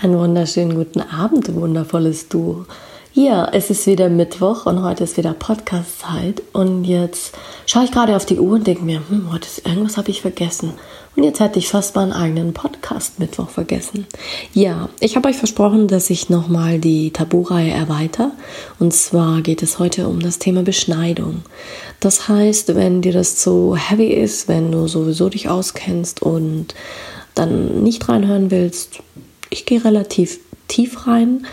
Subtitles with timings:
[0.00, 2.66] Einen wunderschönen guten Abend, wundervolles Du.
[3.14, 6.40] Ja, es ist wieder Mittwoch und heute ist wieder Podcast-Zeit.
[6.52, 9.96] Und jetzt schaue ich gerade auf die Uhr und denke mir, hm, heute ist irgendwas
[9.96, 10.74] habe ich vergessen.
[11.16, 14.06] Und jetzt hätte ich fast meinen eigenen Podcast-Mittwoch vergessen.
[14.54, 18.30] Ja, ich habe euch versprochen, dass ich nochmal die Tabu-Reihe erweitere.
[18.78, 21.42] Und zwar geht es heute um das Thema Beschneidung.
[21.98, 26.72] Das heißt, wenn dir das zu heavy ist, wenn du sowieso dich auskennst und
[27.34, 29.00] dann nicht reinhören willst,
[29.50, 31.46] ich gehe relativ tief rein,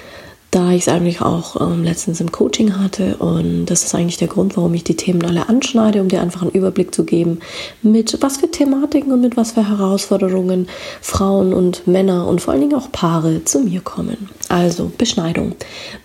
[0.52, 3.18] da ich es eigentlich auch ähm, letztens im Coaching hatte.
[3.18, 6.43] Und das ist eigentlich der Grund, warum ich die Themen alle anschneide, um dir einfach
[6.43, 7.40] einen Überblick zu geben,
[7.82, 10.70] mit was für Thematiken und mit was für Herausforderungen
[11.01, 14.29] Frauen und Männer und vor allen Dingen auch Paare zu mir kommen.
[14.48, 15.55] Also Beschneidung.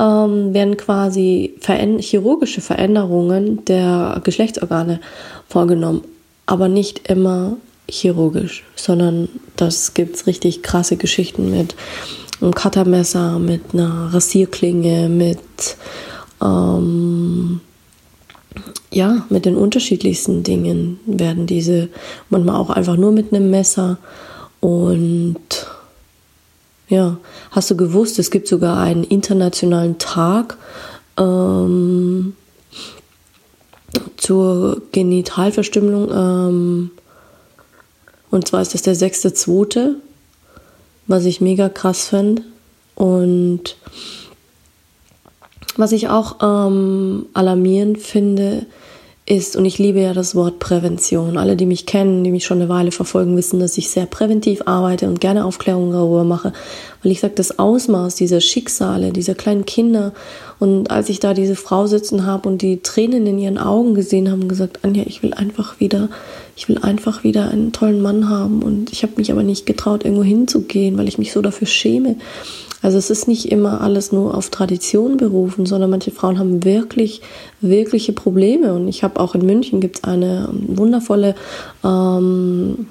[0.00, 5.00] ähm, werden quasi veränd chirurgische Veränderungen der Geschlechtsorgane
[5.48, 6.02] vorgenommen.
[6.46, 7.56] Aber nicht immer
[7.90, 11.74] chirurgisch, sondern das gibt es richtig krasse Geschichten mit
[12.40, 15.38] einem Cuttermesser, mit einer Rasierklinge, mit
[16.42, 17.60] ähm,
[18.90, 21.88] ja, mit den unterschiedlichsten Dingen werden diese
[22.30, 23.98] manchmal auch einfach nur mit einem Messer
[24.60, 25.36] und
[26.88, 27.18] ja,
[27.50, 30.56] hast du gewusst, es gibt sogar einen internationalen Tag
[31.18, 32.34] ähm,
[34.16, 36.10] zur Genitalverstümmelung.
[36.10, 36.90] Ähm,
[38.30, 39.96] und zwar ist das der sechste, zweite,
[41.06, 42.42] was ich mega krass finde.
[42.94, 43.76] Und
[45.76, 48.66] was ich auch ähm, alarmierend finde,
[49.28, 51.36] ist, und ich liebe ja das Wort Prävention.
[51.36, 54.62] Alle, die mich kennen, die mich schon eine Weile verfolgen, wissen, dass ich sehr präventiv
[54.64, 56.52] arbeite und gerne Aufklärung darüber mache,
[57.02, 60.12] weil ich sage, das Ausmaß dieser Schicksale, dieser kleinen Kinder
[60.58, 64.30] und als ich da diese Frau sitzen habe und die Tränen in ihren Augen gesehen
[64.30, 66.08] haben, gesagt, Anja, ich will einfach wieder,
[66.56, 70.04] ich will einfach wieder einen tollen Mann haben und ich habe mich aber nicht getraut,
[70.04, 72.16] irgendwo hinzugehen, weil ich mich so dafür schäme.
[72.82, 77.22] Also es ist nicht immer alles nur auf Tradition berufen, sondern manche Frauen haben wirklich,
[77.60, 78.74] wirkliche Probleme.
[78.74, 81.34] Und ich habe auch in München gibt es eine wundervolle
[81.84, 82.86] ähm,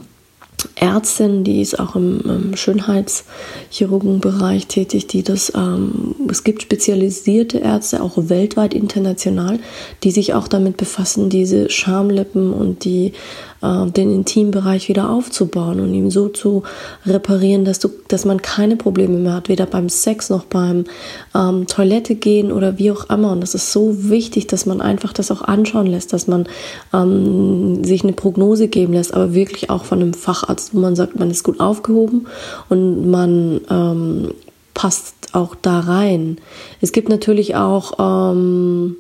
[0.75, 8.01] Ärztin, die ist auch im, im Schönheitschirurgenbereich tätig, die das, ähm, es gibt spezialisierte Ärzte,
[8.01, 9.59] auch weltweit international,
[10.03, 13.13] die sich auch damit befassen, diese Schamlippen und die,
[13.61, 16.63] den Intimbereich wieder aufzubauen und ihn so zu
[17.05, 20.85] reparieren, dass, du, dass man keine Probleme mehr hat, weder beim Sex noch beim
[21.33, 23.31] ähm, Toilette gehen oder wie auch immer.
[23.31, 26.47] Und das ist so wichtig, dass man einfach das auch anschauen lässt, dass man
[26.93, 31.17] ähm, sich eine Prognose geben lässt, aber wirklich auch von einem Facharzt wo man sagt,
[31.17, 32.27] man ist gut aufgehoben
[32.69, 34.33] und man ähm,
[34.73, 36.37] passt auch da rein.
[36.81, 38.95] Es gibt natürlich auch, ähm,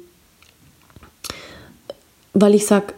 [2.33, 2.93] weil ich sage,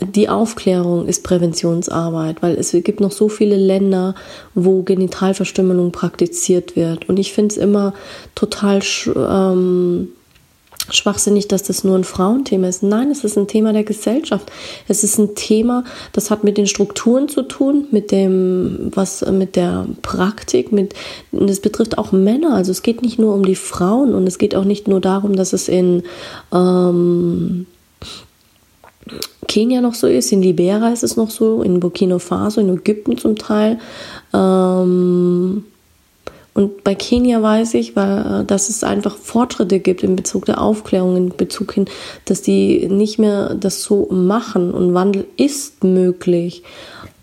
[0.00, 4.14] die Aufklärung ist Präventionsarbeit, weil es gibt noch so viele Länder,
[4.54, 7.08] wo Genitalverstümmelung praktiziert wird.
[7.08, 7.94] Und ich finde es immer
[8.34, 8.80] total
[9.16, 10.08] ähm,
[10.90, 12.82] schwachsinnig, dass das nur ein Frauenthema ist.
[12.82, 14.52] Nein, es ist ein Thema der Gesellschaft.
[14.86, 15.82] Es ist ein Thema,
[16.12, 20.94] das hat mit den Strukturen zu tun, mit dem, was, mit der Praktik, mit,
[21.32, 22.54] es betrifft auch Männer.
[22.54, 25.36] Also es geht nicht nur um die Frauen und es geht auch nicht nur darum,
[25.36, 26.02] dass es in,
[26.52, 27.66] ähm,
[29.48, 33.16] Kenia noch so ist, in Liberia ist es noch so, in Burkina Faso, in Ägypten
[33.16, 33.78] zum Teil.
[34.34, 35.64] Ähm,
[36.54, 40.60] und bei Kenia weiß ich, weil, äh, dass es einfach Fortschritte gibt in Bezug der
[40.60, 41.84] Aufklärung, in Bezug hin,
[42.24, 46.62] dass die nicht mehr das so machen und Wandel ist möglich.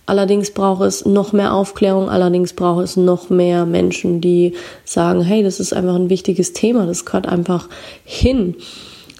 [0.05, 4.53] Allerdings braucht es noch mehr Aufklärung, allerdings braucht es noch mehr Menschen, die
[4.85, 7.69] sagen, hey, das ist einfach ein wichtiges Thema, das gehört einfach
[8.03, 8.55] hin.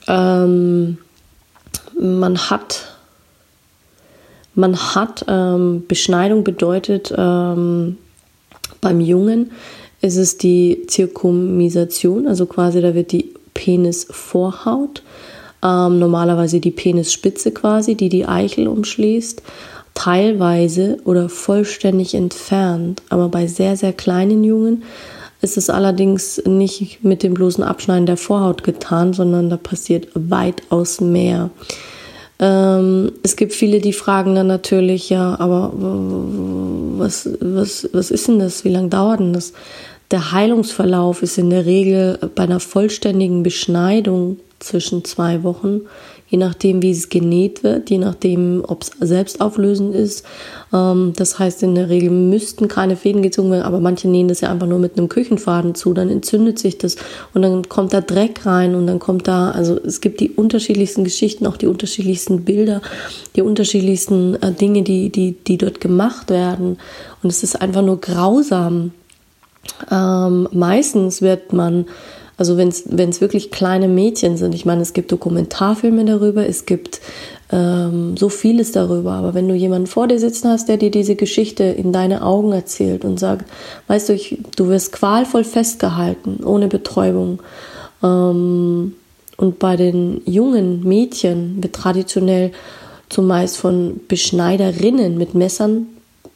[0.08, 0.98] Ähm,
[2.00, 2.96] man hat,
[4.56, 7.98] man hat, ähm, Beschneidung bedeutet ähm,
[8.82, 9.52] beim Jungen,
[10.02, 15.02] ist es die Zirkummisation, also quasi da wird die Penisvorhaut,
[15.64, 19.42] ähm, normalerweise die Penisspitze quasi, die die Eichel umschließt,
[19.94, 23.02] teilweise oder vollständig entfernt.
[23.10, 24.84] Aber bei sehr, sehr kleinen Jungen
[25.44, 31.02] ist es allerdings nicht mit dem bloßen Abschneiden der Vorhaut getan, sondern da passiert weitaus
[31.02, 31.50] mehr.
[32.40, 35.72] Ähm, es gibt viele, die fragen dann natürlich, ja, aber
[36.98, 38.64] was, was, was ist denn das?
[38.64, 39.54] Wie lange dauert denn das?
[40.12, 45.82] Der Heilungsverlauf ist in der Regel bei einer vollständigen Beschneidung zwischen zwei Wochen,
[46.34, 50.26] je nachdem, wie es genäht wird, je nachdem, ob es selbstauflösend ist.
[50.74, 54.42] Ähm, das heißt, in der Regel müssten keine Fäden gezogen werden, aber manche nähen das
[54.42, 56.96] ja einfach nur mit einem Küchenfaden zu, dann entzündet sich das
[57.36, 61.04] und dann kommt da Dreck rein und dann kommt da, also es gibt die unterschiedlichsten
[61.04, 62.82] Geschichten, auch die unterschiedlichsten Bilder,
[63.36, 66.80] die unterschiedlichsten äh, Dinge, die, die, die dort gemacht werden.
[67.22, 68.90] Und es ist einfach nur grausam.
[69.92, 71.86] Ähm, meistens wird man,
[72.38, 77.00] also wenn es wirklich kleine Mädchen sind, ich meine, es gibt Dokumentarfilme darüber, es gibt
[77.52, 81.16] ähm, so vieles darüber, aber wenn du jemanden vor dir sitzen hast, der dir diese
[81.16, 83.50] Geschichte in deine Augen erzählt und sagt,
[83.88, 87.42] weißt du, ich, du wirst qualvoll festgehalten, ohne Betäubung.
[88.02, 88.96] Ähm,
[89.38, 92.52] und bei den jungen Mädchen wird traditionell
[93.10, 95.88] zumeist von Beschneiderinnen mit Messern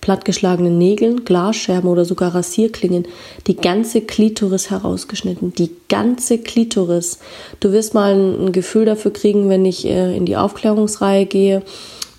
[0.08, 3.06] plattgeschlagenen Nägeln, Glasscherben oder sogar Rasierklingen
[3.46, 5.54] die ganze Klitoris herausgeschnitten.
[5.54, 7.20] Die ganze Klitoris.
[7.60, 11.62] Du wirst mal ein, Gefühl dafür kriegen, wenn ich äh, in die Aufklärungsreihe gehe,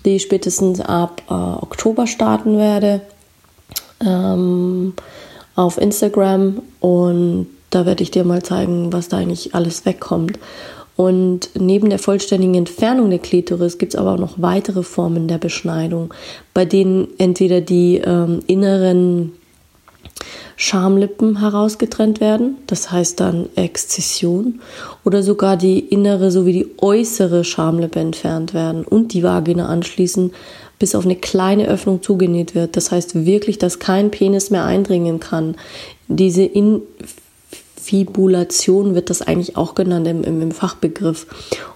[0.05, 3.01] die spätestens ab äh, Oktober starten werde
[4.05, 4.93] ähm,
[5.55, 10.37] auf Instagram und da werde ich dir mal zeigen, was da eigentlich alles wegkommt.
[10.99, 15.37] Und neben der vollständigen Entfernung der Klitoris gibt es aber auch noch weitere Formen der
[15.37, 16.13] Beschneidung,
[16.53, 19.31] bei denen entweder die ähm, inneren
[20.57, 24.59] Schamlippen herausgetrennt werden, das heißt dann Exzession,
[25.05, 30.33] oder sogar die innere sowie die äußere Schamlippe entfernt werden und die Vagina anschließend
[30.79, 32.75] bis auf eine kleine Öffnung zugenäht wird.
[32.75, 35.55] Das heißt wirklich, dass kein Penis mehr eindringen kann.
[36.09, 36.81] Diese in
[37.81, 41.27] Fibulation wird das eigentlich auch genannt im, im, Fachbegriff.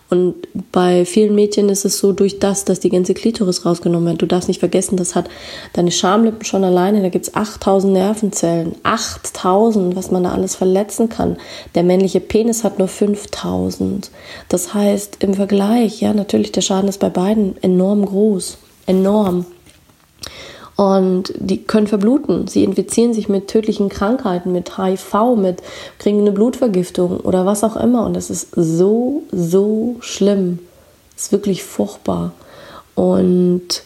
[0.10, 0.36] Und
[0.72, 4.22] bei vielen Mädchen ist es so durch das, dass die ganze Klitoris rausgenommen wird.
[4.22, 5.30] Du darfst nicht vergessen, das hat
[5.72, 8.76] deine Schamlippen schon alleine, da gibt es 8000 Nervenzellen.
[8.84, 11.38] 8000, was man da alles verletzen kann.
[11.74, 14.12] Der männliche Penis hat nur 5000.
[14.50, 18.58] Das heißt, im Vergleich, ja, natürlich, der Schaden ist bei beiden enorm groß.
[18.86, 19.46] Enorm.
[20.76, 22.48] Und die können verbluten.
[22.48, 25.62] Sie infizieren sich mit tödlichen Krankheiten, mit HIV, mit
[26.00, 28.06] kriegen eine Blutvergiftung oder was auch immer.
[28.06, 30.60] Und das ist so, so schlimm.
[31.16, 32.32] Das ist wirklich furchtbar.
[32.96, 33.84] Und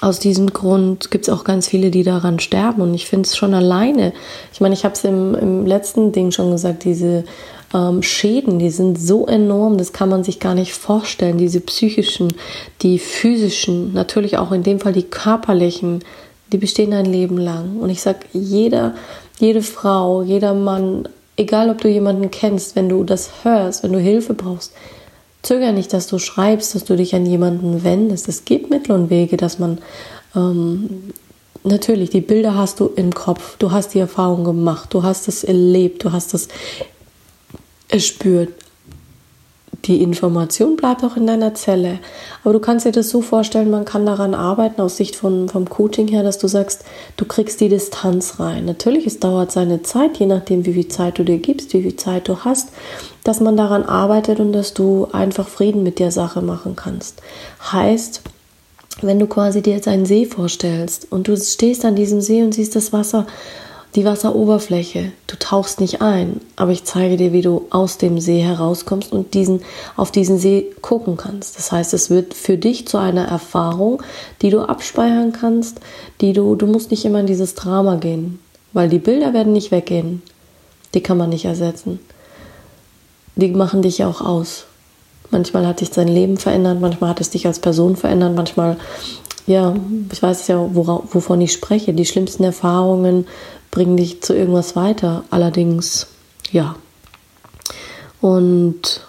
[0.00, 2.80] aus diesem Grund gibt es auch ganz viele, die daran sterben.
[2.82, 4.12] Und ich finde es schon alleine.
[4.52, 7.24] Ich meine, ich habe es im, im letzten Ding schon gesagt, diese
[7.72, 11.38] ähm, Schäden, die sind so enorm, das kann man sich gar nicht vorstellen.
[11.38, 12.32] Diese psychischen,
[12.82, 16.00] die physischen, natürlich auch in dem Fall die körperlichen,
[16.52, 17.78] die bestehen ein Leben lang.
[17.78, 18.94] Und ich sage, jeder,
[19.38, 24.00] jede Frau, jeder Mann, egal ob du jemanden kennst, wenn du das hörst, wenn du
[24.00, 24.72] Hilfe brauchst,
[25.42, 28.28] zöger nicht, dass du schreibst, dass du dich an jemanden wendest.
[28.28, 29.78] Es gibt Mittel und Wege, dass man
[30.34, 31.12] ähm,
[31.62, 35.44] natürlich die Bilder hast du im Kopf, du hast die Erfahrung gemacht, du hast es
[35.44, 36.48] erlebt, du hast es
[37.98, 38.50] spürt.
[39.86, 42.00] Die Information bleibt auch in deiner Zelle.
[42.44, 45.70] Aber du kannst dir das so vorstellen, man kann daran arbeiten aus Sicht von, vom
[45.70, 46.84] Coaching her, dass du sagst,
[47.16, 48.66] du kriegst die Distanz rein.
[48.66, 51.96] Natürlich, es dauert seine Zeit, je nachdem, wie viel Zeit du dir gibst, wie viel
[51.96, 52.68] Zeit du hast,
[53.24, 57.22] dass man daran arbeitet und dass du einfach Frieden mit der Sache machen kannst.
[57.72, 58.20] Heißt,
[59.00, 62.52] wenn du quasi dir jetzt einen See vorstellst und du stehst an diesem See und
[62.52, 63.26] siehst das Wasser
[63.94, 65.12] die Wasseroberfläche.
[65.26, 69.34] Du tauchst nicht ein, aber ich zeige dir, wie du aus dem See herauskommst und
[69.34, 69.62] diesen,
[69.96, 71.58] auf diesen See gucken kannst.
[71.58, 74.02] Das heißt, es wird für dich zu einer Erfahrung,
[74.42, 75.80] die du abspeichern kannst,
[76.20, 78.38] die du, du musst nicht immer in dieses Drama gehen,
[78.72, 80.22] weil die Bilder werden nicht weggehen.
[80.94, 82.00] Die kann man nicht ersetzen.
[83.36, 84.64] Die machen dich ja auch aus.
[85.30, 88.76] Manchmal hat dich dein Leben verändert, manchmal hat es dich als Person verändert, manchmal,
[89.50, 89.74] ja,
[90.12, 91.92] ich weiß ja, wovon ich spreche.
[91.92, 93.26] Die schlimmsten Erfahrungen
[93.72, 95.24] bringen dich zu irgendwas weiter.
[95.30, 96.06] Allerdings,
[96.52, 96.76] ja.
[98.20, 99.00] Und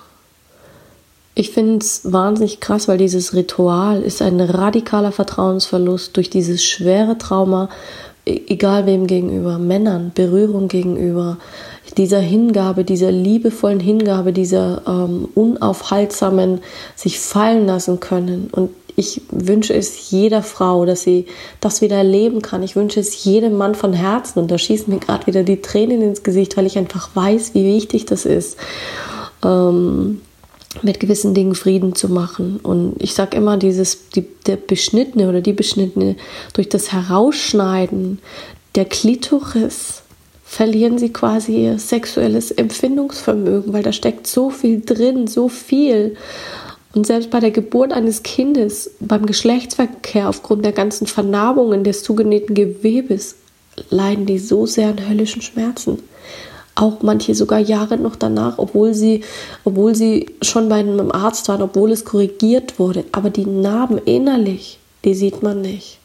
[1.36, 7.19] ich finde es wahnsinnig krass, weil dieses Ritual ist ein radikaler Vertrauensverlust durch dieses schwere
[7.19, 7.69] Trauma,
[8.25, 11.38] e-, egal wem gegenüber, Männern, Berührung gegenüber,
[11.98, 16.62] dieser Hingabe, dieser liebevollen Hingabe, dieser ähm, unaufhaltsamen
[16.95, 18.50] sich fallen lassen können.
[18.51, 21.25] Und ich wünsche es jeder Frau, dass sie
[21.60, 22.63] das wieder erleben kann.
[22.63, 24.39] Ich wünsche es jedem Mann von Herzen.
[24.39, 27.65] Und da schießen mir gerade wieder die Tränen ins Gesicht, weil ich einfach weiß, wie
[27.65, 28.57] wichtig das ist.
[29.43, 30.21] Ähm,
[30.81, 32.60] mit gewissen Dingen Frieden zu machen.
[32.62, 36.15] Und ich sage immer, dieses, die, der Beschnittene oder die Beschnittene
[36.53, 38.19] durch das Herausschneiden
[38.75, 40.01] der Klitoris
[40.51, 46.17] verlieren sie quasi ihr sexuelles Empfindungsvermögen, weil da steckt so viel drin, so viel.
[46.93, 52.53] Und selbst bei der Geburt eines Kindes, beim Geschlechtsverkehr, aufgrund der ganzen Vernarbungen des zugenähten
[52.53, 53.36] Gewebes,
[53.89, 56.00] leiden die so sehr an höllischen Schmerzen.
[56.75, 59.24] Auch manche sogar Jahre noch danach, obwohl sie,
[59.63, 63.05] obwohl sie schon bei einem Arzt waren, obwohl es korrigiert wurde.
[63.12, 66.00] Aber die Narben innerlich, die sieht man nicht.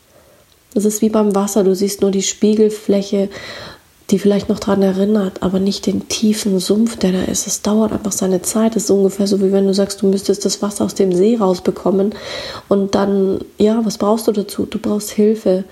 [0.74, 3.28] Das ist wie beim Wasser, du siehst nur die Spiegelfläche
[4.10, 7.46] die vielleicht noch daran erinnert, aber nicht den tiefen Sumpf, der da ist.
[7.46, 8.76] Es dauert einfach seine Zeit.
[8.76, 11.36] Es ist ungefähr so, wie wenn du sagst, du müsstest das Wasser aus dem See
[11.36, 12.14] rausbekommen.
[12.68, 14.64] Und dann, ja, was brauchst du dazu?
[14.66, 15.64] Du brauchst Hilfe.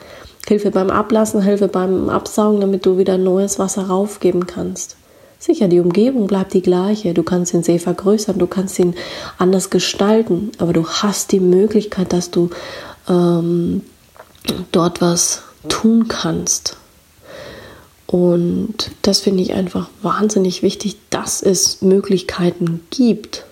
[0.49, 4.97] Hilfe beim Ablassen, Hilfe beim Absaugen, damit du wieder neues Wasser raufgeben kannst.
[5.39, 7.15] Sicher, die Umgebung bleibt die gleiche.
[7.15, 8.95] Du kannst den See vergrößern, du kannst ihn
[9.39, 12.51] anders gestalten, aber du hast die Möglichkeit, dass du
[13.09, 13.83] ähm,
[14.73, 16.77] dort was tun kannst.
[18.07, 23.45] Und das finde ich einfach wahnsinnig wichtig, dass es Möglichkeiten gibt.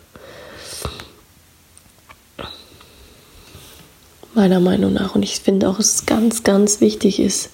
[4.35, 5.15] Meiner Meinung nach.
[5.15, 7.51] Und ich finde auch, es ganz, ganz wichtig ist.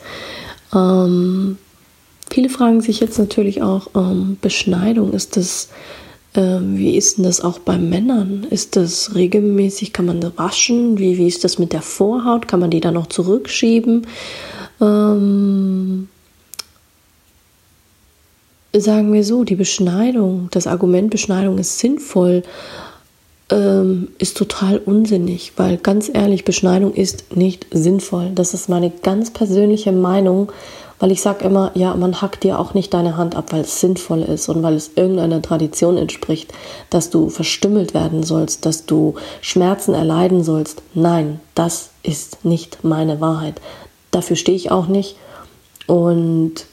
[0.74, 1.58] Ähm,
[2.30, 5.70] viele fragen sich jetzt natürlich auch, ähm, Beschneidung, ist das,
[6.34, 8.46] äh, wie ist denn das auch bei Männern?
[8.50, 10.98] Ist das regelmäßig, kann man waschen?
[10.98, 12.48] Wie, wie ist das mit der Vorhaut?
[12.48, 14.06] Kann man die dann noch zurückschieben?
[14.80, 16.08] Ähm,
[18.76, 22.42] sagen wir so, die Beschneidung, das Argument Beschneidung ist sinnvoll,
[23.50, 28.30] ähm, ist total unsinnig, weil ganz ehrlich, Beschneidung ist nicht sinnvoll.
[28.34, 30.52] Das ist meine ganz persönliche Meinung,
[30.98, 33.80] weil ich sage immer, ja, man hackt dir auch nicht deine Hand ab, weil es
[33.80, 36.52] sinnvoll ist und weil es irgendeiner Tradition entspricht,
[36.90, 40.82] dass du verstümmelt werden sollst, dass du Schmerzen erleiden sollst.
[40.94, 43.60] Nein, das ist nicht meine Wahrheit.
[44.10, 45.16] Dafür stehe ich auch nicht.
[45.86, 46.66] Und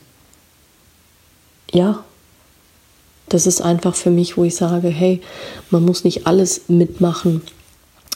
[1.72, 2.04] ja,
[3.30, 5.22] das ist einfach für mich, wo ich sage, hey,
[5.72, 7.42] man muss nicht alles mitmachen.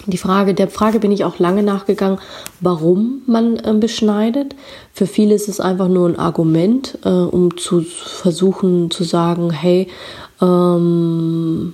[0.06, 2.20] Die Frage, der Frage bin ich auch lange nachgegangen,
[2.62, 4.56] warum man äh, beschneidet.
[4.94, 9.88] Für viele ist es einfach nur ein Argument, äh, um zu versuchen zu sagen, hey,
[10.41, 11.74] ähm,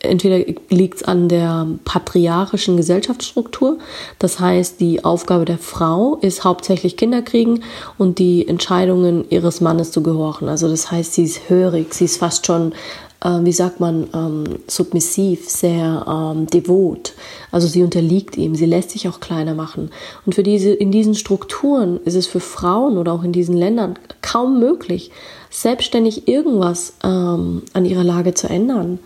[0.00, 3.78] entweder liegt es an der patriarchischen Gesellschaftsstruktur,
[4.18, 7.62] das heißt, die Aufgabe der Frau ist hauptsächlich Kinder kriegen
[7.98, 10.48] und die Entscheidungen ihres Mannes zu gehorchen.
[10.48, 12.72] Also das heißt, sie ist hörig, sie ist fast schon,
[13.20, 17.14] äh, wie sagt man, ähm, submissiv, sehr ähm, devot.
[17.50, 19.90] Also sie unterliegt ihm, sie lässt sich auch kleiner machen.
[20.24, 23.98] Und für diese, in diesen Strukturen ist es für Frauen oder auch in diesen Ländern
[24.22, 25.10] kaum möglich,
[25.50, 28.98] selbstständig irgendwas ähm, an ihrer Lage zu ändern.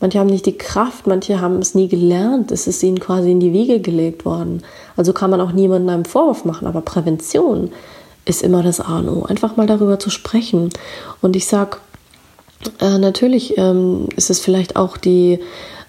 [0.00, 2.50] Manche haben nicht die Kraft, manche haben es nie gelernt.
[2.50, 4.62] Es ist ihnen quasi in die Wiege gelegt worden.
[4.96, 6.66] Also kann man auch niemandem einen Vorwurf machen.
[6.66, 7.70] Aber Prävention
[8.24, 9.24] ist immer das A und O.
[9.24, 10.70] Einfach mal darüber zu sprechen.
[11.20, 11.78] Und ich sage,
[12.80, 15.40] äh, natürlich ähm, ist es vielleicht auch die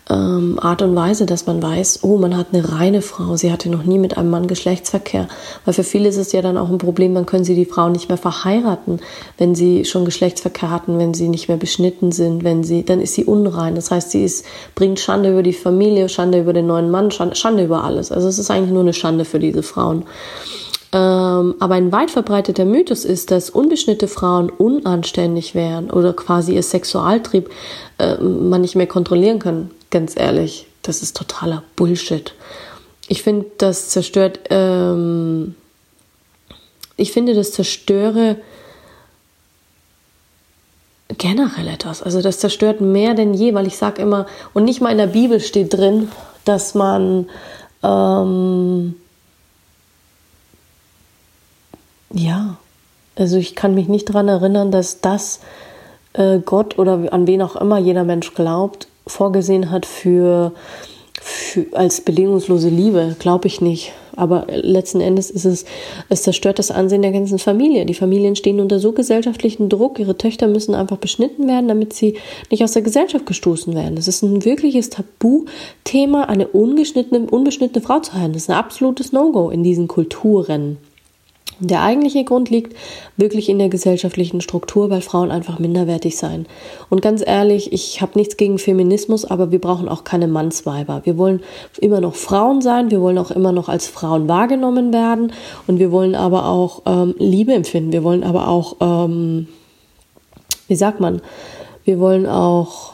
[0.09, 3.69] ähm, Art und Weise, dass man weiß, oh, man hat eine reine Frau, sie hatte
[3.69, 5.27] noch nie mit einem Mann Geschlechtsverkehr.
[5.63, 7.89] Weil für viele ist es ja dann auch ein Problem, dann können sie die Frau
[7.89, 8.99] nicht mehr verheiraten,
[9.37, 13.13] wenn sie schon Geschlechtsverkehr hatten, wenn sie nicht mehr beschnitten sind, wenn sie, dann ist
[13.13, 13.75] sie unrein.
[13.75, 17.35] Das heißt, sie ist, bringt Schande über die Familie, Schande über den neuen Mann, Schande,
[17.35, 18.11] Schande über alles.
[18.11, 20.03] Also es ist eigentlich nur eine Schande für diese Frauen.
[20.93, 26.63] Ähm, aber ein weit verbreiteter Mythos ist, dass unbeschnittene Frauen unanständig wären oder quasi ihr
[26.63, 27.49] Sexualtrieb
[27.97, 32.33] äh, man nicht mehr kontrollieren kann ganz ehrlich, das ist totaler Bullshit.
[33.07, 35.55] Ich finde, das zerstört, ähm,
[36.97, 38.37] ich finde, das zerstöre
[41.17, 42.01] generell etwas.
[42.01, 45.07] Also das zerstört mehr denn je, weil ich sage immer, und nicht mal in der
[45.07, 46.09] Bibel steht drin,
[46.45, 47.27] dass man
[47.83, 48.95] ähm,
[52.13, 52.57] ja,
[53.15, 55.39] also ich kann mich nicht daran erinnern, dass das
[56.13, 60.53] äh, Gott oder an wen auch immer jeder Mensch glaubt, vorgesehen hat für,
[61.21, 63.15] für als bedingungslose Liebe.
[63.19, 63.93] Glaube ich nicht.
[64.15, 65.65] Aber letzten Endes ist es,
[66.09, 67.85] es zerstört das Ansehen der ganzen Familie.
[67.85, 69.99] Die Familien stehen unter so gesellschaftlichen Druck.
[69.99, 72.17] Ihre Töchter müssen einfach beschnitten werden, damit sie
[72.49, 73.95] nicht aus der Gesellschaft gestoßen werden.
[73.95, 78.33] Das ist ein wirkliches Tabuthema, eine ungeschnittene, unbeschnittene Frau zu heiraten.
[78.33, 80.77] Das ist ein absolutes No-Go in diesen Kulturen.
[81.59, 82.75] Der eigentliche Grund liegt
[83.17, 86.47] wirklich in der gesellschaftlichen Struktur, weil Frauen einfach minderwertig sein.
[86.89, 91.01] Und ganz ehrlich, ich habe nichts gegen Feminismus, aber wir brauchen auch keine Mannsweiber.
[91.03, 91.41] Wir wollen
[91.79, 95.33] immer noch Frauen sein, wir wollen auch immer noch als Frauen wahrgenommen werden
[95.67, 97.91] und wir wollen aber auch ähm, Liebe empfinden.
[97.91, 99.47] Wir wollen aber auch, ähm,
[100.67, 101.21] wie sagt man,
[101.83, 102.93] wir wollen auch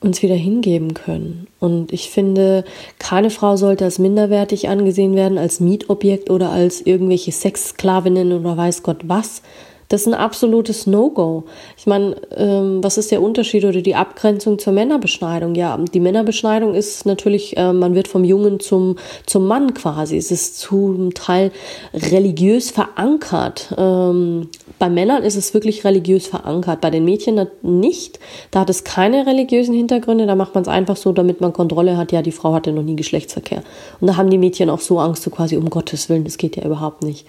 [0.00, 1.46] uns wieder hingeben können.
[1.58, 2.64] Und ich finde,
[2.98, 8.82] keine Frau sollte als minderwertig angesehen werden, als Mietobjekt oder als irgendwelche Sexsklavinnen oder weiß
[8.82, 9.42] Gott was.
[9.88, 11.44] Das ist ein absolutes No-Go.
[11.76, 15.54] Ich meine, ähm, was ist der Unterschied oder die Abgrenzung zur Männerbeschneidung?
[15.54, 20.16] Ja, die Männerbeschneidung ist natürlich, äh, man wird vom Jungen zum, zum Mann quasi.
[20.16, 21.52] Es ist zum Teil
[21.94, 23.74] religiös verankert.
[23.78, 28.18] Ähm, bei Männern ist es wirklich religiös verankert, bei den Mädchen nicht.
[28.50, 31.96] Da hat es keine religiösen Hintergründe, da macht man es einfach so, damit man Kontrolle
[31.96, 32.12] hat.
[32.12, 33.62] Ja, die Frau hatte noch nie Geschlechtsverkehr.
[34.00, 36.56] Und da haben die Mädchen auch so Angst, so quasi um Gottes Willen, das geht
[36.56, 37.24] ja überhaupt nicht.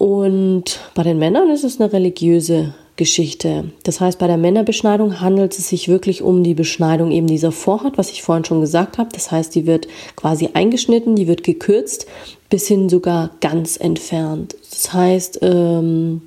[0.00, 3.64] Und bei den Männern ist es eine religiöse Geschichte.
[3.82, 7.98] Das heißt, bei der Männerbeschneidung handelt es sich wirklich um die Beschneidung eben dieser Vorhaut,
[7.98, 9.10] was ich vorhin schon gesagt habe.
[9.12, 12.06] Das heißt, die wird quasi eingeschnitten, die wird gekürzt,
[12.48, 14.56] bis hin sogar ganz entfernt.
[14.70, 16.22] Das heißt, ähm,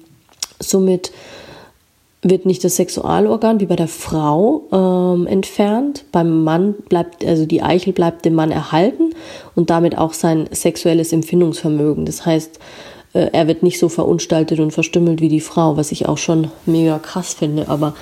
[0.60, 1.12] somit
[2.22, 6.06] wird nicht das Sexualorgan wie bei der Frau ähm, entfernt.
[6.12, 9.16] Beim Mann bleibt, also die Eichel bleibt dem Mann erhalten
[9.56, 12.06] und damit auch sein sexuelles Empfindungsvermögen.
[12.06, 12.60] Das heißt,
[13.14, 16.50] äh, er wird nicht so verunstaltet und verstümmelt wie die Frau, was ich auch schon
[16.66, 17.70] mega krass finde.
[17.70, 17.94] Aber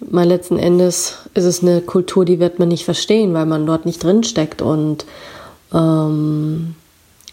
[0.00, 3.86] mal letzten Endes ist es eine Kultur, die wird man nicht verstehen, weil man dort
[3.86, 4.62] nicht drin steckt.
[4.62, 5.04] Und
[5.72, 6.74] ähm,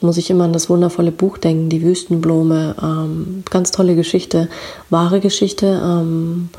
[0.01, 2.75] muss ich immer an das wundervolle Buch denken, die Wüstenblume.
[2.81, 4.49] Ähm, ganz tolle Geschichte,
[4.89, 5.81] wahre Geschichte.
[5.83, 6.49] Ähm,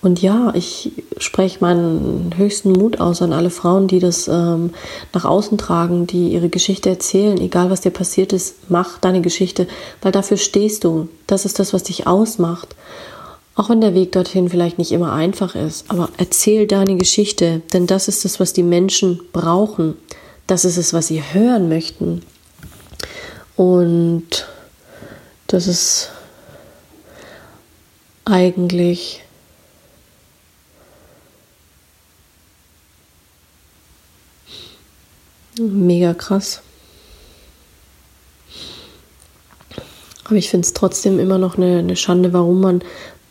[0.00, 4.70] und ja, ich spreche meinen höchsten Mut aus an alle Frauen, die das ähm,
[5.12, 7.40] nach außen tragen, die ihre Geschichte erzählen.
[7.40, 9.66] Egal was dir passiert ist, mach deine Geschichte,
[10.00, 11.08] weil dafür stehst du.
[11.26, 12.76] Das ist das, was dich ausmacht.
[13.56, 17.88] Auch wenn der Weg dorthin vielleicht nicht immer einfach ist, aber erzähl deine Geschichte, denn
[17.88, 19.96] das ist das, was die Menschen brauchen.
[20.46, 22.22] Das ist es, was sie hören möchten.
[23.56, 24.46] Und
[25.48, 26.10] das ist
[28.24, 29.24] eigentlich
[35.58, 36.62] Mega krass.
[40.24, 42.82] Aber ich finde es trotzdem immer noch eine, eine, Schande, warum man,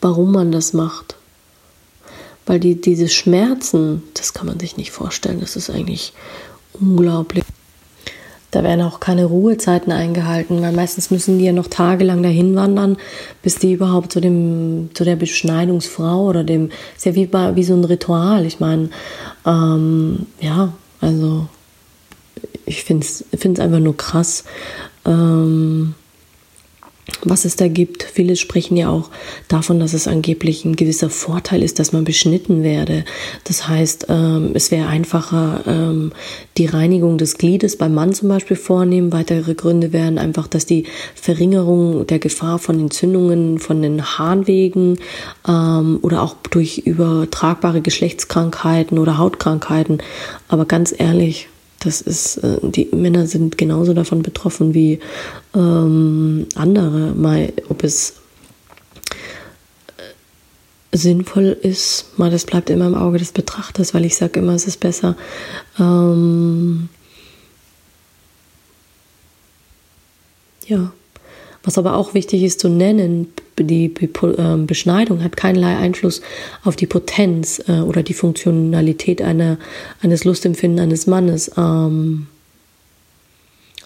[0.01, 1.15] warum man das macht.
[2.45, 5.39] Weil die, diese Schmerzen, das kann man sich nicht vorstellen.
[5.39, 6.13] Das ist eigentlich
[6.73, 7.43] unglaublich.
[8.49, 12.97] Da werden auch keine Ruhezeiten eingehalten, weil meistens müssen die ja noch tagelang dahin wandern,
[13.43, 17.73] bis die überhaupt zu dem, zu der Beschneidungsfrau oder dem, ist ja wie, wie so
[17.73, 18.45] ein Ritual.
[18.45, 18.89] Ich meine,
[19.45, 21.47] ähm, ja, also
[22.67, 24.43] ich finde es einfach nur krass,
[25.05, 25.95] ähm,
[27.23, 28.03] was es da gibt.
[28.03, 29.09] Viele sprechen ja auch
[29.47, 33.05] davon, dass es angeblich ein gewisser Vorteil ist, dass man beschnitten werde.
[33.45, 36.11] Das heißt, ähm, es wäre einfacher, ähm,
[36.57, 39.13] die Reinigung des Gliedes beim Mann zum Beispiel vornehmen.
[39.13, 40.83] Weitere Gründe wären einfach, dass die
[41.15, 44.99] Verringerung der Gefahr von Entzündungen von den Harnwegen
[45.47, 49.99] ähm, oder auch durch übertragbare Geschlechtskrankheiten oder Hautkrankheiten.
[50.49, 51.47] Aber ganz ehrlich,
[51.79, 54.99] das ist, äh, die Männer sind genauso davon betroffen wie
[55.55, 57.13] ähm, andere.
[57.13, 58.15] Mal, ob es
[59.97, 64.53] äh, sinnvoll ist, mal das bleibt immer im Auge des Betrachters, weil ich sage immer,
[64.53, 65.15] es ist besser.
[65.79, 66.89] Ähm,
[70.65, 70.91] ja,
[71.63, 73.93] was aber auch wichtig ist zu nennen, die
[74.37, 76.21] ähm, Beschneidung hat keinerlei Einfluss
[76.63, 79.57] auf die Potenz äh, oder die Funktionalität einer,
[80.01, 81.51] eines Lustempfinden eines Mannes.
[81.57, 82.27] Ähm,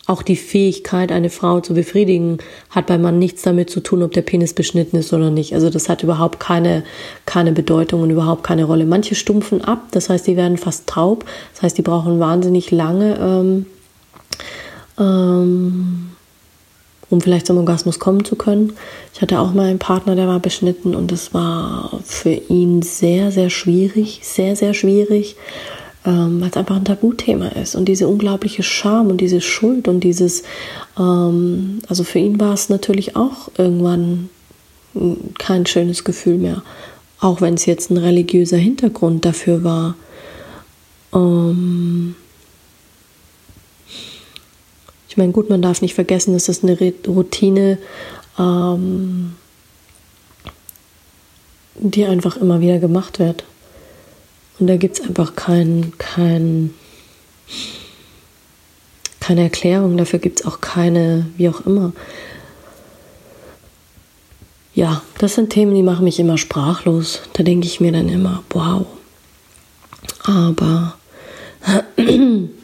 [0.08, 4.12] auch die Fähigkeit, eine Frau zu befriedigen, hat beim Mann nichts damit zu tun, ob
[4.12, 5.54] der Penis beschnitten ist oder nicht.
[5.54, 6.84] Also das hat überhaupt keine,
[7.26, 8.86] keine Bedeutung und überhaupt keine Rolle.
[8.86, 11.24] Manche stumpfen ab, das heißt, die werden fast taub.
[11.54, 13.66] Das heißt, die brauchen wahnsinnig lange ähm,
[15.00, 16.12] ähm,
[17.12, 18.74] um vielleicht zum Orgasmus kommen zu können.
[19.14, 23.32] Ich hatte auch mal einen Partner, der war beschnitten und es war für ihn sehr,
[23.32, 25.36] sehr schwierig, sehr, sehr schwierig,
[26.06, 30.00] ähm, weil es einfach ein Tabuthema ist und diese unglaubliche Scham und diese Schuld und
[30.00, 30.44] dieses,
[30.98, 34.30] ähm, also für ihn war es natürlich auch irgendwann
[35.38, 36.64] kein schönes Gefühl mehr,
[37.20, 39.96] auch wenn es jetzt ein religiöser Hintergrund dafür war.
[41.14, 42.16] Ähm,
[45.12, 47.78] ich meine, gut, man darf nicht vergessen, es ist eine Routine,
[48.40, 49.34] ähm,
[51.76, 53.44] die einfach immer wieder gemacht wird.
[54.58, 56.74] Und da gibt es einfach kein, kein,
[59.20, 61.92] keine Erklärung, dafür gibt es auch keine, wie auch immer.
[64.74, 67.20] Ja, das sind Themen, die machen mich immer sprachlos.
[67.34, 68.86] Da denke ich mir dann immer, wow.
[70.24, 70.96] Aber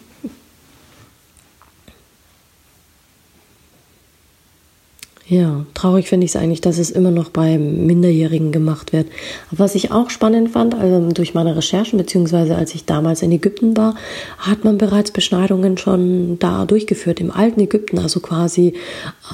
[5.29, 9.07] Ja, traurig finde ich es eigentlich, dass es immer noch bei Minderjährigen gemacht wird.
[9.51, 13.75] Was ich auch spannend fand, also durch meine Recherchen, beziehungsweise als ich damals in Ägypten
[13.75, 13.95] war,
[14.37, 18.73] hat man bereits Beschneidungen schon da durchgeführt, im alten Ägypten, also quasi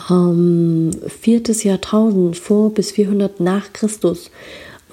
[0.09, 4.31] ähm, viertes Jahrtausend vor bis 400 nach Christus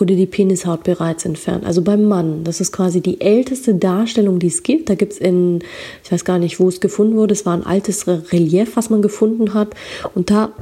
[0.00, 1.64] wurde die Penishaut bereits entfernt.
[1.66, 2.42] Also beim Mann.
[2.42, 4.88] Das ist quasi die älteste Darstellung, die es gibt.
[4.88, 5.60] Da gibt es in,
[6.02, 7.34] ich weiß gar nicht, wo es gefunden wurde.
[7.34, 9.74] Es war ein altes Relief, was man gefunden hat.
[10.14, 10.52] Und da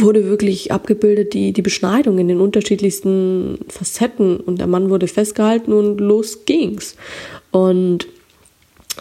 [0.00, 4.38] wurde wirklich abgebildet, die, die Beschneidung in den unterschiedlichsten Facetten.
[4.38, 6.96] Und der Mann wurde festgehalten und los ging's.
[7.50, 8.06] Und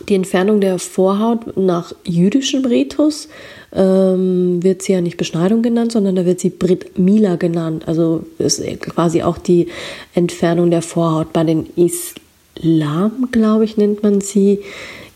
[0.10, 3.30] die Entfernung der Vorhaut nach jüdischem Ritus
[3.74, 7.88] ähm, wird sie ja nicht Beschneidung genannt, sondern da wird sie Brit Mila genannt.
[7.88, 9.68] Also ist quasi auch die
[10.14, 11.34] Entfernung der Vorhaut.
[11.34, 14.60] Bei den Islam, glaube ich, nennt man sie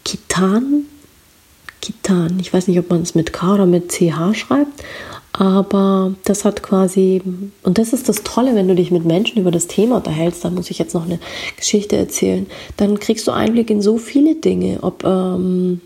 [0.05, 0.85] Kitan.
[1.81, 2.37] Kitan.
[2.39, 4.83] Ich weiß nicht, ob man es mit K oder mit CH schreibt.
[5.33, 7.21] Aber das hat quasi,
[7.63, 10.49] und das ist das Tolle, wenn du dich mit Menschen über das Thema unterhältst, da
[10.49, 11.19] muss ich jetzt noch eine
[11.55, 15.81] Geschichte erzählen, dann kriegst du Einblick in so viele Dinge, ob, ähm,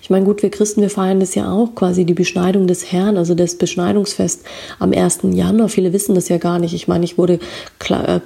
[0.00, 3.16] ich meine, gut, wir Christen, wir feiern das ja auch, quasi die Beschneidung des Herrn,
[3.16, 4.42] also das Beschneidungsfest
[4.78, 5.20] am 1.
[5.32, 5.68] Januar.
[5.68, 6.74] Viele wissen das ja gar nicht.
[6.74, 7.38] Ich meine, ich wurde
[7.78, 8.20] kla äh,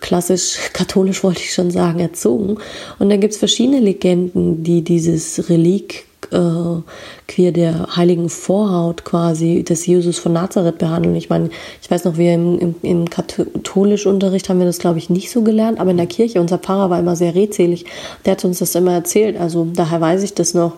[0.00, 2.58] klassisch, katholisch wollte ich schon sagen, erzogen.
[2.98, 6.82] Und dann gibt es verschiedene Legenden, die dieses Relik äh,
[7.28, 11.16] queer der heiligen Vorhaut quasi des Jesus von Nazareth behandeln.
[11.16, 11.50] Ich meine,
[11.82, 15.30] ich weiß noch, wir im, im, im katholischen Unterricht haben wir das, glaube ich, nicht
[15.30, 17.84] so gelernt, aber in der Kirche, unser Pfarrer war immer sehr redselig,
[18.24, 19.38] der hat uns das immer erzählt.
[19.38, 20.74] Also daher weiß ich das noch,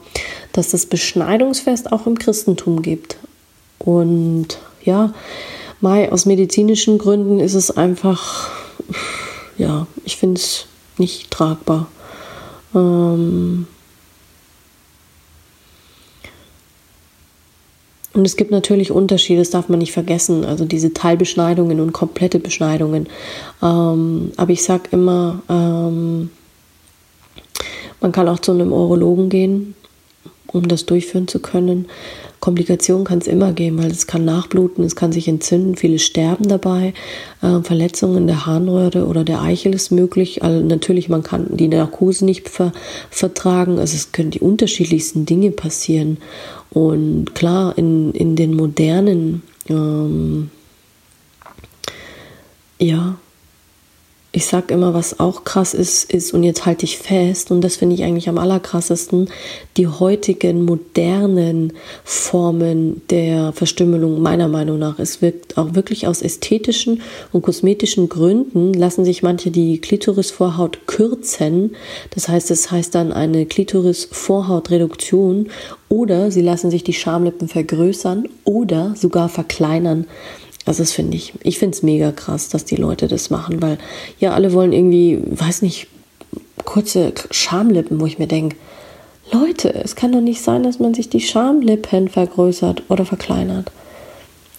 [0.52, 3.16] dass das Beschneidungsfest auch im Christentum gibt.
[3.78, 5.12] Und ja,
[5.80, 8.50] Mai, aus medizinischen Gründen ist es einfach,
[9.58, 11.88] ja, ich finde es nicht tragbar.
[12.74, 13.66] Ähm,
[18.14, 22.38] Und es gibt natürlich Unterschiede, das darf man nicht vergessen, also diese Teilbeschneidungen und komplette
[22.38, 23.08] Beschneidungen.
[23.62, 26.30] Ähm, aber ich sage immer, ähm,
[28.00, 29.74] man kann auch zu einem Urologen gehen,
[30.52, 31.86] um das durchführen zu können.
[32.40, 36.48] Komplikationen kann es immer geben, weil es kann nachbluten, es kann sich entzünden, viele sterben
[36.48, 36.92] dabei.
[37.40, 40.42] Äh, Verletzungen der Harnröhre oder der Eichel ist möglich.
[40.42, 42.72] Also natürlich, man kann die Narkose nicht ver
[43.10, 43.78] vertragen.
[43.78, 46.18] Also es können die unterschiedlichsten Dinge passieren.
[46.70, 50.50] Und klar, in, in den modernen ähm,
[52.78, 53.16] ja,
[54.34, 57.76] ich sag immer, was auch krass ist, ist, und jetzt halte ich fest, und das
[57.76, 59.28] finde ich eigentlich am allerkrassesten,
[59.76, 64.98] die heutigen modernen Formen der Verstümmelung, meiner Meinung nach.
[64.98, 71.76] Es wird auch wirklich aus ästhetischen und kosmetischen Gründen lassen sich manche die Klitorisvorhaut kürzen.
[72.10, 75.50] Das heißt, es heißt dann eine Klitorisvorhautreduktion
[75.90, 80.06] oder sie lassen sich die Schamlippen vergrößern oder sogar verkleinern.
[80.64, 83.78] Also das finde ich, ich finde es mega krass, dass die Leute das machen, weil
[84.20, 85.88] ja, alle wollen irgendwie, weiß nicht,
[86.64, 88.56] kurze Schamlippen, wo ich mir denke,
[89.32, 93.72] Leute, es kann doch nicht sein, dass man sich die Schamlippen vergrößert oder verkleinert.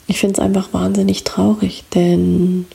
[0.07, 2.65] Ich finde es einfach wahnsinnig traurig, denn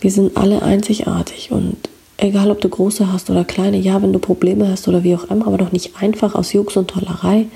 [0.00, 1.76] wir sind alle einzigartig und
[2.16, 5.24] egal ob du große hast oder kleine, ja, wenn du Probleme hast oder wie auch
[5.24, 7.46] immer, aber doch nicht einfach aus Jux und Tollerei.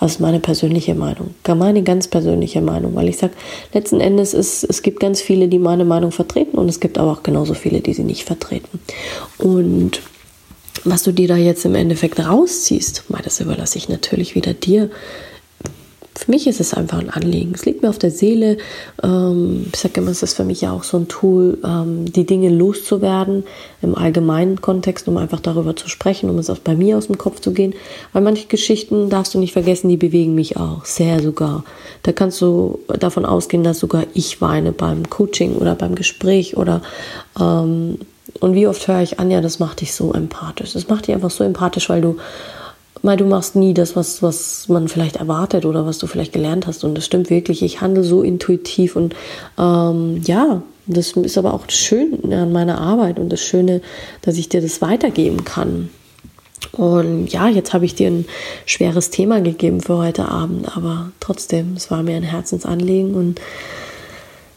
[0.00, 1.34] Das ist meine persönliche Meinung.
[1.46, 3.32] Meine ganz persönliche Meinung, weil ich sage,
[3.72, 7.12] letzten Endes ist es gibt ganz viele, die meine Meinung vertreten und es gibt aber
[7.12, 8.80] auch genauso viele, die sie nicht vertreten.
[9.38, 10.02] Und
[10.84, 14.90] was du dir da jetzt im Endeffekt rausziehst, das überlasse ich natürlich wieder dir.
[16.16, 17.52] Für mich ist es einfach ein Anliegen.
[17.54, 18.56] Es liegt mir auf der Seele.
[19.02, 22.24] Ähm, ich sage immer, es ist für mich ja auch so ein Tool, ähm, die
[22.24, 23.44] Dinge loszuwerden
[23.82, 27.18] im allgemeinen Kontext, um einfach darüber zu sprechen, um es auch bei mir aus dem
[27.18, 27.74] Kopf zu gehen.
[28.12, 31.64] Weil manche Geschichten, darfst du nicht vergessen, die bewegen mich auch, sehr sogar.
[32.02, 36.80] Da kannst du davon ausgehen, dass sogar ich weine beim Coaching oder beim Gespräch oder
[37.38, 37.98] ähm,
[38.40, 40.72] und wie oft höre ich an, ja, das macht dich so empathisch.
[40.72, 42.16] Das macht dich einfach so empathisch, weil du
[43.02, 46.66] weil du machst nie das, was, was man vielleicht erwartet oder was du vielleicht gelernt
[46.66, 46.84] hast.
[46.84, 47.62] Und das stimmt wirklich.
[47.62, 49.14] Ich handle so intuitiv und
[49.58, 53.80] ähm, ja, das ist aber auch das Schöne an meiner Arbeit und das Schöne,
[54.22, 55.90] dass ich dir das weitergeben kann.
[56.72, 58.26] Und ja, jetzt habe ich dir ein
[58.66, 63.40] schweres Thema gegeben für heute Abend, aber trotzdem, es war mir ein Herzensanliegen und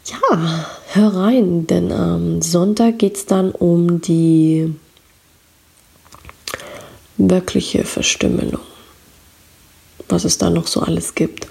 [0.06, 4.74] ja, hör rein, denn ähm, Sonntag geht es dann um die
[7.20, 8.62] wirkliche Verstümmelung.
[10.08, 11.48] Was es da noch so alles gibt.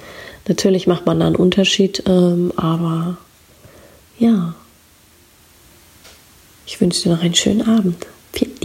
[0.48, 3.18] Natürlich macht man da einen Unterschied, ähm, aber
[4.18, 4.54] ja.
[6.66, 8.06] Ich wünsche dir noch einen schönen Abend.
[8.32, 8.60] Pfiat